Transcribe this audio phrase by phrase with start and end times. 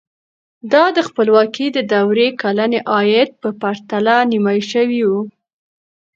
[0.71, 5.11] دا د خپلواکۍ د دورې کلني عاید په پرتله نیمايي شوی و.